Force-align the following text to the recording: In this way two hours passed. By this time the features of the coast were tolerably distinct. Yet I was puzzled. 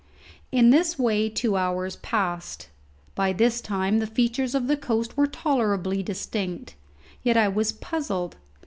In 0.51 0.71
this 0.71 0.97
way 0.97 1.29
two 1.29 1.55
hours 1.55 1.97
passed. 1.97 2.69
By 3.13 3.33
this 3.33 3.61
time 3.61 3.99
the 3.99 4.07
features 4.07 4.55
of 4.55 4.65
the 4.65 4.75
coast 4.75 5.15
were 5.15 5.27
tolerably 5.27 6.01
distinct. 6.01 6.73
Yet 7.21 7.37
I 7.37 7.47
was 7.47 7.71
puzzled. 7.71 8.35